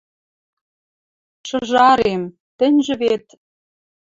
Шыжарем... 1.47 2.23
Тӹньжӹ 2.57 2.93
вет 3.01 3.25